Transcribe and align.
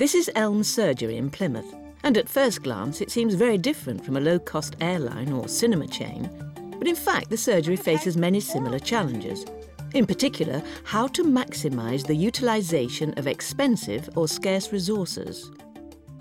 This 0.00 0.14
is 0.14 0.30
Elm 0.34 0.64
Surgery 0.64 1.18
in 1.18 1.28
Plymouth, 1.28 1.74
and 2.04 2.16
at 2.16 2.26
first 2.26 2.62
glance 2.62 3.02
it 3.02 3.10
seems 3.10 3.34
very 3.34 3.58
different 3.58 4.02
from 4.02 4.16
a 4.16 4.20
low-cost 4.20 4.76
airline 4.80 5.30
or 5.30 5.46
cinema 5.46 5.86
chain, 5.86 6.30
but 6.78 6.88
in 6.88 6.94
fact 6.94 7.28
the 7.28 7.36
surgery 7.36 7.76
faces 7.76 8.16
many 8.16 8.40
similar 8.40 8.78
challenges. 8.78 9.44
In 9.92 10.06
particular, 10.06 10.62
how 10.84 11.06
to 11.08 11.22
maximise 11.22 12.06
the 12.06 12.14
utilisation 12.14 13.12
of 13.18 13.26
expensive 13.26 14.08
or 14.16 14.26
scarce 14.26 14.72
resources. 14.72 15.50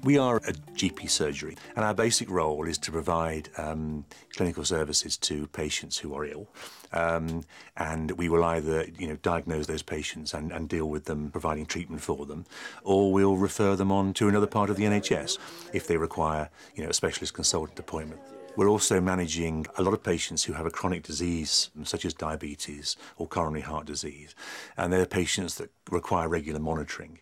We 0.01 0.17
are 0.17 0.37
a 0.37 0.53
GP 0.53 1.09
surgery, 1.09 1.57
and 1.75 1.83
our 1.83 1.93
basic 1.93 2.29
role 2.29 2.65
is 2.65 2.77
to 2.79 2.91
provide 2.91 3.49
um, 3.57 4.05
clinical 4.33 4.63
services 4.63 5.17
to 5.17 5.45
patients 5.47 5.97
who 5.97 6.15
are 6.15 6.23
ill. 6.23 6.47
Um, 6.93 7.43
and 7.75 8.11
we 8.11 8.29
will 8.29 8.45
either, 8.45 8.85
you 8.97 9.09
know, 9.09 9.17
diagnose 9.17 9.67
those 9.67 9.81
patients 9.83 10.33
and, 10.33 10.53
and 10.53 10.69
deal 10.69 10.85
with 10.85 11.03
them, 11.03 11.29
providing 11.31 11.65
treatment 11.65 12.01
for 12.01 12.25
them, 12.25 12.45
or 12.83 13.11
we'll 13.11 13.35
refer 13.35 13.75
them 13.75 13.91
on 13.91 14.13
to 14.13 14.29
another 14.29 14.47
part 14.47 14.69
of 14.69 14.77
the 14.77 14.85
NHS 14.85 15.37
if 15.73 15.85
they 15.85 15.97
require, 15.97 16.49
you 16.75 16.83
know, 16.83 16.89
a 16.89 16.93
specialist 16.93 17.33
consultant 17.33 17.77
appointment. 17.77 18.21
We're 18.55 18.69
also 18.69 19.01
managing 19.01 19.67
a 19.77 19.83
lot 19.83 19.93
of 19.93 20.01
patients 20.01 20.45
who 20.45 20.53
have 20.53 20.65
a 20.65 20.71
chronic 20.71 21.03
disease, 21.03 21.71
such 21.83 22.05
as 22.05 22.13
diabetes 22.13 22.95
or 23.17 23.27
coronary 23.27 23.61
heart 23.61 23.85
disease, 23.85 24.33
and 24.77 24.93
they're 24.93 25.05
patients 25.05 25.55
that 25.55 25.71
require 25.91 26.29
regular 26.29 26.59
monitoring. 26.59 27.19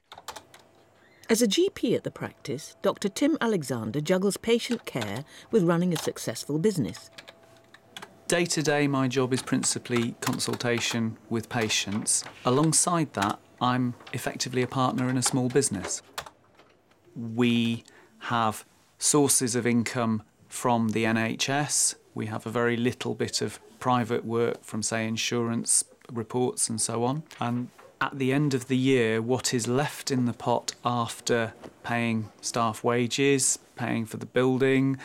As 1.30 1.42
a 1.42 1.48
GP 1.48 1.94
at 1.94 2.06
the 2.06 2.12
practice, 2.12 2.78
Dr. 2.82 3.10
Tim 3.10 3.38
Alexander 3.42 4.00
juggles 4.00 4.38
patient 4.38 4.86
care 4.86 5.26
with 5.52 5.64
running 5.64 5.92
a 5.92 5.98
successful 5.98 6.58
business. 6.58 7.10
Day 8.30 8.46
to 8.46 8.64
day, 8.64 8.88
my 8.88 9.10
job 9.10 9.34
is 9.34 9.42
principally 9.42 10.16
consultation 10.22 11.18
with 11.30 11.50
patients. 11.50 12.24
Alongside 12.46 13.12
that, 13.14 13.40
I'm 13.60 13.94
effectively 14.14 14.62
a 14.62 14.68
partner 14.68 15.10
in 15.10 15.18
a 15.18 15.22
small 15.22 15.50
business. 15.50 16.02
We 17.14 17.84
have 18.20 18.64
sources 18.98 19.54
of 19.54 19.68
income 19.68 20.24
from 20.48 20.90
the 20.90 21.04
NHS. 21.04 21.96
We 22.16 22.28
have 22.28 22.46
a 22.46 22.50
very 22.50 22.78
little 22.78 23.16
bit 23.16 23.42
of 23.42 23.60
private 23.80 24.24
work 24.24 24.64
from, 24.64 24.82
say, 24.82 25.06
insurance 25.06 25.84
reports 26.10 26.70
and 26.70 26.80
so 26.80 27.04
on. 27.04 27.24
And 27.42 27.68
at 28.00 28.18
the 28.18 28.32
end 28.32 28.54
of 28.54 28.68
the 28.68 28.78
year, 28.78 29.22
what 29.22 29.54
is 29.54 29.68
left 29.68 30.12
in 30.12 30.26
the 30.26 30.34
pot 30.34 30.74
after 30.86 31.54
paying 31.84 32.30
staff 32.42 32.84
wages, 32.84 33.60
paying 33.76 34.06
for 34.06 34.18
the 34.18 34.26
building, 34.26 34.98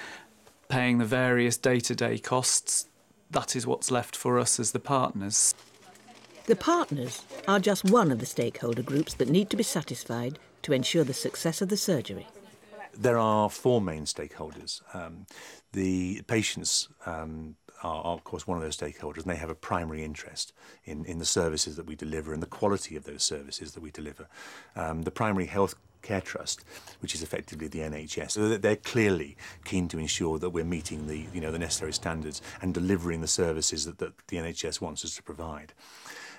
paying 0.68 0.98
the 0.98 1.04
various 1.04 1.56
day 1.56 1.80
to 1.80 1.94
day 1.94 2.18
costs, 2.18 2.86
that 3.30 3.56
is 3.56 3.66
what's 3.66 3.90
left 3.90 4.14
for 4.14 4.38
us 4.38 4.60
as 4.60 4.72
the 4.72 4.80
partners. 4.80 5.54
The 6.46 6.56
partners 6.56 7.22
are 7.48 7.60
just 7.60 7.84
one 7.84 8.10
of 8.10 8.18
the 8.18 8.26
stakeholder 8.26 8.82
groups 8.82 9.14
that 9.14 9.28
need 9.28 9.48
to 9.50 9.56
be 9.56 9.62
satisfied 9.62 10.38
to 10.62 10.72
ensure 10.72 11.04
the 11.04 11.14
success 11.14 11.62
of 11.62 11.68
the 11.68 11.76
surgery. 11.76 12.26
There 12.96 13.18
are 13.18 13.48
four 13.48 13.80
main 13.80 14.04
stakeholders. 14.04 14.82
Um, 14.94 15.26
the 15.72 16.22
patients 16.22 16.88
um, 17.06 17.56
are, 17.82 18.02
are, 18.02 18.14
of 18.14 18.24
course, 18.24 18.46
one 18.46 18.58
of 18.58 18.62
those 18.62 18.76
stakeholders, 18.76 19.22
and 19.22 19.26
they 19.26 19.36
have 19.36 19.50
a 19.50 19.54
primary 19.54 20.04
interest 20.04 20.52
in, 20.84 21.04
in 21.04 21.18
the 21.18 21.24
services 21.24 21.76
that 21.76 21.86
we 21.86 21.94
deliver 21.94 22.32
and 22.32 22.42
the 22.42 22.46
quality 22.46 22.96
of 22.96 23.04
those 23.04 23.22
services 23.22 23.72
that 23.72 23.82
we 23.82 23.90
deliver. 23.90 24.28
Um, 24.76 25.02
the 25.02 25.10
primary 25.10 25.46
health 25.46 25.74
care 26.02 26.20
trust, 26.20 26.64
which 27.00 27.14
is 27.14 27.22
effectively 27.22 27.68
the 27.68 27.78
NHS. 27.78 28.32
So 28.32 28.56
they're 28.58 28.76
clearly 28.76 29.36
keen 29.64 29.88
to 29.88 29.98
ensure 29.98 30.38
that 30.38 30.50
we're 30.50 30.64
meeting 30.64 31.06
the 31.06 31.26
you 31.32 31.40
know 31.40 31.52
the 31.52 31.58
necessary 31.58 31.92
standards 31.92 32.42
and 32.60 32.74
delivering 32.74 33.20
the 33.20 33.28
services 33.28 33.84
that, 33.84 33.98
that 33.98 34.12
the 34.28 34.36
NHS 34.36 34.80
wants 34.80 35.04
us 35.04 35.14
to 35.16 35.22
provide. 35.22 35.72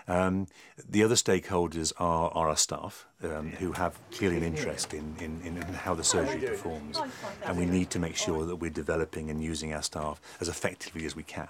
Um, 0.07 0.47
the 0.89 1.03
other 1.03 1.15
stakeholders 1.15 1.93
are, 1.97 2.29
are 2.31 2.49
our 2.49 2.57
staff, 2.57 3.05
um, 3.23 3.51
who 3.51 3.71
have 3.71 3.97
clearly 4.11 4.37
an 4.37 4.43
interest 4.43 4.93
in, 4.93 5.15
in, 5.19 5.41
in 5.45 5.61
how 5.61 5.93
the 5.93 6.03
surgery 6.03 6.41
performs. 6.47 6.99
And 7.45 7.57
we 7.57 7.65
need 7.65 7.89
to 7.91 7.99
make 7.99 8.15
sure 8.15 8.45
that 8.45 8.57
we're 8.57 8.69
developing 8.69 9.29
and 9.29 9.43
using 9.43 9.73
our 9.73 9.81
staff 9.81 10.21
as 10.41 10.49
effectively 10.49 11.05
as 11.05 11.15
we 11.15 11.23
can. 11.23 11.47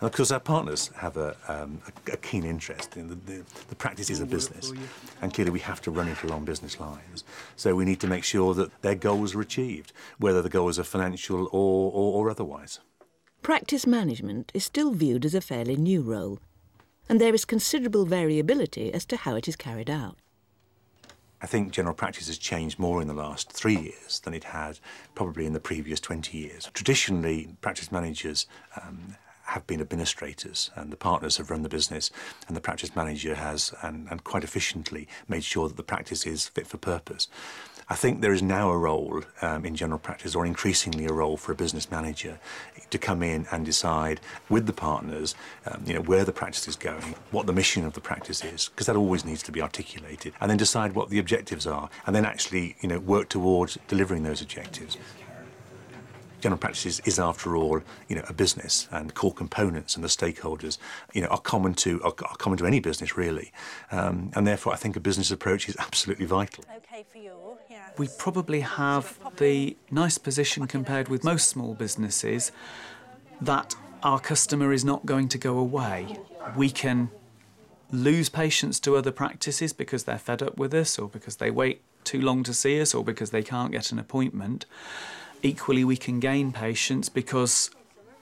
And 0.00 0.08
of 0.08 0.12
course, 0.12 0.30
our 0.30 0.40
partners 0.40 0.90
have 0.96 1.16
a, 1.16 1.36
um, 1.48 1.80
a, 1.86 2.12
a 2.12 2.16
keen 2.18 2.44
interest 2.44 2.96
in 2.96 3.08
the, 3.08 3.14
the, 3.14 3.42
the 3.68 3.74
practice 3.74 4.10
is 4.10 4.20
a 4.20 4.26
business, 4.26 4.72
and 5.22 5.32
clearly 5.32 5.50
we 5.50 5.60
have 5.60 5.80
to 5.82 5.90
run 5.90 6.08
it 6.08 6.22
along 6.22 6.44
business 6.44 6.78
lines. 6.78 7.24
So 7.56 7.74
we 7.74 7.84
need 7.84 8.00
to 8.00 8.06
make 8.06 8.24
sure 8.24 8.52
that 8.54 8.82
their 8.82 8.94
goals 8.94 9.34
are 9.34 9.40
achieved, 9.40 9.92
whether 10.18 10.42
the 10.42 10.48
goals 10.48 10.78
are 10.78 10.84
financial 10.84 11.46
or, 11.52 11.90
or, 11.92 12.24
or 12.24 12.30
otherwise. 12.30 12.80
Practice 13.42 13.86
management 13.86 14.50
is 14.54 14.64
still 14.64 14.92
viewed 14.92 15.24
as 15.24 15.34
a 15.34 15.40
fairly 15.40 15.76
new 15.76 16.02
role, 16.02 16.40
and 17.08 17.20
there 17.20 17.34
is 17.34 17.44
considerable 17.44 18.04
variability 18.04 18.92
as 18.92 19.04
to 19.06 19.16
how 19.16 19.36
it 19.36 19.48
is 19.48 19.56
carried 19.56 19.90
out. 19.90 20.16
I 21.40 21.46
think 21.46 21.70
general 21.70 21.94
practice 21.94 22.28
has 22.28 22.38
changed 22.38 22.78
more 22.78 23.02
in 23.02 23.08
the 23.08 23.14
last 23.14 23.52
three 23.52 23.76
years 23.76 24.20
than 24.20 24.32
it 24.32 24.44
had 24.44 24.78
probably 25.14 25.44
in 25.46 25.52
the 25.52 25.60
previous 25.60 26.00
20 26.00 26.36
years. 26.36 26.70
Traditionally, 26.72 27.48
practice 27.60 27.92
managers 27.92 28.46
um, 28.82 29.16
have 29.44 29.66
been 29.66 29.80
administrators 29.80 30.70
and 30.74 30.90
the 30.90 30.96
partners 30.96 31.36
have 31.36 31.50
run 31.50 31.62
the 31.62 31.68
business 31.68 32.10
and 32.48 32.56
the 32.56 32.60
practice 32.60 32.96
manager 32.96 33.34
has, 33.34 33.72
and, 33.82 34.08
and 34.10 34.24
quite 34.24 34.44
efficiently, 34.44 35.06
made 35.28 35.44
sure 35.44 35.68
that 35.68 35.76
the 35.76 35.82
practice 35.82 36.26
is 36.26 36.48
fit 36.48 36.66
for 36.66 36.78
purpose. 36.78 37.28
I 37.88 37.94
think 37.94 38.20
there 38.20 38.32
is 38.32 38.42
now 38.42 38.70
a 38.70 38.76
role 38.76 39.22
um, 39.42 39.64
in 39.64 39.76
general 39.76 40.00
practice, 40.00 40.34
or 40.34 40.44
increasingly 40.44 41.06
a 41.06 41.12
role 41.12 41.36
for 41.36 41.52
a 41.52 41.54
business 41.54 41.88
manager, 41.88 42.40
to 42.90 42.98
come 42.98 43.22
in 43.22 43.46
and 43.52 43.64
decide 43.64 44.20
with 44.48 44.66
the 44.66 44.72
partners, 44.72 45.36
um, 45.66 45.84
you 45.86 45.94
know, 45.94 46.00
where 46.00 46.24
the 46.24 46.32
practice 46.32 46.66
is 46.66 46.74
going, 46.74 47.14
what 47.30 47.46
the 47.46 47.52
mission 47.52 47.84
of 47.84 47.92
the 47.92 48.00
practice 48.00 48.44
is, 48.44 48.68
because 48.70 48.86
that 48.86 48.96
always 48.96 49.24
needs 49.24 49.42
to 49.44 49.52
be 49.52 49.62
articulated, 49.62 50.32
and 50.40 50.50
then 50.50 50.56
decide 50.56 50.96
what 50.96 51.10
the 51.10 51.20
objectives 51.20 51.64
are, 51.64 51.88
and 52.06 52.16
then 52.16 52.24
actually, 52.24 52.76
you 52.80 52.88
know, 52.88 52.98
work 52.98 53.28
towards 53.28 53.78
delivering 53.86 54.24
those 54.24 54.42
objectives 54.42 54.96
general 56.40 56.58
practice 56.58 57.00
is, 57.00 57.18
after 57.18 57.56
all, 57.56 57.80
you 58.08 58.14
know, 58.14 58.22
a 58.28 58.32
business, 58.32 58.88
and 58.92 59.14
core 59.14 59.32
components 59.32 59.96
and 59.96 60.04
the 60.04 60.08
stakeholders, 60.08 60.78
you 61.12 61.20
know, 61.20 61.26
are 61.28 61.40
common 61.40 61.74
to 61.74 62.00
are, 62.02 62.14
are 62.24 62.36
common 62.36 62.56
to 62.58 62.66
any 62.66 62.78
business 62.78 63.16
really, 63.16 63.52
um, 63.90 64.30
and 64.34 64.46
therefore 64.46 64.72
I 64.72 64.76
think 64.76 64.94
a 64.94 65.00
business 65.00 65.30
approach 65.32 65.68
is 65.68 65.76
absolutely 65.80 66.26
vital. 66.26 66.64
Okay 66.76 67.04
for 67.10 67.18
you. 67.18 67.55
We 67.98 68.08
probably 68.18 68.60
have 68.60 69.18
the 69.38 69.76
nice 69.90 70.18
position 70.18 70.66
compared 70.66 71.08
with 71.08 71.24
most 71.24 71.48
small 71.48 71.74
businesses 71.74 72.52
that 73.40 73.74
our 74.02 74.20
customer 74.20 74.72
is 74.72 74.84
not 74.84 75.06
going 75.06 75.28
to 75.28 75.38
go 75.38 75.58
away. 75.58 76.18
We 76.54 76.70
can 76.70 77.10
lose 77.90 78.28
patients 78.28 78.80
to 78.80 78.96
other 78.96 79.12
practices 79.12 79.72
because 79.72 80.04
they're 80.04 80.18
fed 80.18 80.42
up 80.42 80.58
with 80.58 80.74
us 80.74 80.98
or 80.98 81.08
because 81.08 81.36
they 81.36 81.50
wait 81.50 81.80
too 82.04 82.20
long 82.20 82.42
to 82.42 82.52
see 82.52 82.80
us 82.80 82.94
or 82.94 83.02
because 83.02 83.30
they 83.30 83.42
can't 83.42 83.72
get 83.72 83.92
an 83.92 83.98
appointment. 83.98 84.66
Equally, 85.42 85.84
we 85.84 85.96
can 85.96 86.20
gain 86.20 86.52
patients 86.52 87.08
because 87.08 87.70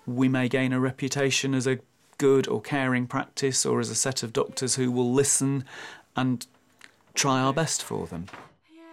we 0.06 0.28
may 0.28 0.48
gain 0.48 0.72
a 0.72 0.78
reputation 0.78 1.54
as 1.54 1.66
a 1.66 1.80
good 2.18 2.46
or 2.46 2.60
caring 2.60 3.06
practice 3.06 3.66
or 3.66 3.80
as 3.80 3.90
a 3.90 3.94
set 3.94 4.22
of 4.22 4.32
doctors 4.32 4.76
who 4.76 4.92
will 4.92 5.12
listen 5.12 5.64
and 6.14 6.46
try 7.14 7.40
our 7.40 7.52
best 7.52 7.82
for 7.82 8.06
them 8.06 8.26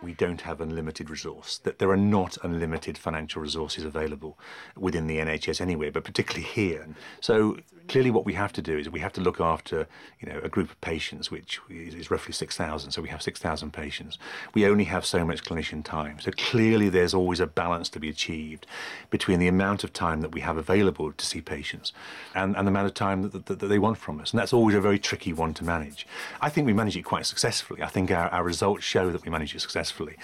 we 0.01 0.13
don't 0.13 0.41
have 0.41 0.62
unlimited 0.62 1.09
resource, 1.09 1.59
that 1.59 1.79
there 1.79 1.89
are 1.89 1.97
not 1.97 2.38
unlimited 2.44 2.97
financial 2.97 3.41
resources 3.41 3.84
available 3.84 4.38
within 4.75 5.07
the 5.07 5.17
NHS 5.17 5.62
anywhere, 5.62 5.91
but 5.91 6.03
particularly 6.03 6.45
here. 6.45 6.88
So 7.19 7.57
clearly 7.88 8.09
what 8.09 8.25
we 8.25 8.34
have 8.34 8.53
to 8.53 8.62
do 8.62 8.78
is 8.78 8.89
we 8.89 9.00
have 9.00 9.13
to 9.13 9.22
look 9.22 9.39
after, 9.39 9.88
you 10.19 10.28
know, 10.28 10.39
a 10.44 10.50
group 10.50 10.72
of 10.72 10.81
patients, 10.81 11.29
which 11.29 11.59
is 11.69 12.09
roughly 12.09 12.34
6,000, 12.34 12.91
so 12.91 13.01
we 13.01 13.09
have 13.09 13.22
6,000 13.22 13.72
patients. 13.72 14.17
We 14.53 14.66
only 14.66 14.85
have 14.85 15.06
so 15.06 15.23
much 15.23 15.44
clinician 15.44 15.84
time. 15.84 16.19
So 16.19 16.31
clearly 16.31 16.89
there's 16.89 17.13
always 17.13 17.39
a 17.39 17.47
balance 17.47 17.89
to 17.89 18.00
be 18.00 18.09
achieved 18.09 18.66
between 19.09 19.39
the 19.39 19.47
amount 19.47 19.83
of 19.83 19.94
time 19.94 20.22
that 20.22 20.31
we 20.31 20.41
have 20.41 20.57
available 20.57 21.12
to 21.12 21.25
see 21.25 21.41
patients 21.41 21.94
and, 22.33 22.56
and 22.56 22.68
the 22.68 22.72
amount 22.72 22.88
of 22.88 22.94
time 22.94 23.22
that, 23.23 23.45
that, 23.45 23.59
that 23.59 23.68
they 23.68 23.79
want 23.79 23.97
from 23.97 24.19
us. 24.19 24.31
And 24.31 24.39
that's 24.39 24.53
always 24.53 24.75
a 24.75 24.81
very 24.81 25.00
tricky 25.00 25.33
one 25.33 25.53
to 25.56 25.63
manage. 25.63 26.07
I 26.39 26.50
think 26.50 26.66
we 26.66 26.73
manage 26.73 26.97
it 26.97 27.03
quite 27.03 27.25
successfully. 27.25 27.83
I 27.83 27.88
think 27.88 28.09
our, 28.09 28.29
our 28.29 28.44
results 28.44 28.83
show 28.83 29.12
that 29.12 29.23
we 29.23 29.29
manage 29.29 29.53
it 29.53 29.59
successfully 29.59 29.91
successfully. 29.91 30.18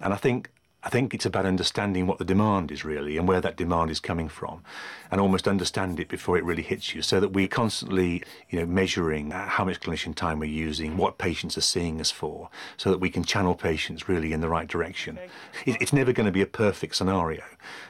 And 0.00 0.12
I 0.12 0.16
think 0.16 0.50
I 0.82 0.88
think 0.88 1.14
it's 1.14 1.26
about 1.26 1.46
understanding 1.46 2.06
what 2.06 2.18
the 2.18 2.24
demand 2.24 2.70
is 2.70 2.84
really 2.84 3.16
and 3.16 3.26
where 3.26 3.40
that 3.40 3.56
demand 3.56 3.90
is 3.90 3.98
coming 3.98 4.28
from 4.28 4.62
and 5.10 5.20
almost 5.20 5.48
understand 5.48 5.98
it 5.98 6.06
before 6.08 6.38
it 6.38 6.44
really 6.44 6.62
hits 6.62 6.94
you 6.94 7.02
so 7.02 7.18
that 7.18 7.30
we're 7.30 7.48
constantly 7.48 8.22
you 8.50 8.60
know 8.60 8.66
measuring 8.66 9.32
how 9.32 9.64
much 9.64 9.80
clinician 9.80 10.14
time 10.14 10.38
we're 10.38 10.44
using 10.68 10.96
what 10.96 11.18
patients 11.18 11.58
are 11.58 11.68
seeing 11.74 12.00
us 12.00 12.12
for 12.12 12.50
so 12.76 12.90
that 12.90 13.00
we 13.00 13.10
can 13.10 13.24
channel 13.24 13.56
patients 13.56 14.08
really 14.08 14.32
in 14.32 14.40
the 14.40 14.48
right 14.48 14.68
direction. 14.68 15.18
It's 15.64 15.92
never 15.92 16.12
going 16.12 16.26
to 16.26 16.38
be 16.40 16.42
a 16.42 16.46
perfect 16.66 16.94
scenario 16.94 17.42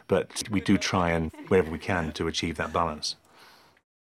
but 0.09 0.45
we 0.51 0.61
do 0.63 0.79
try 0.79 1.11
and 1.11 1.33
wherever 1.49 1.71
we 1.71 1.79
can 1.79 2.13
to 2.13 2.29
achieve 2.29 2.57
that 2.57 2.73
balance 2.73 3.17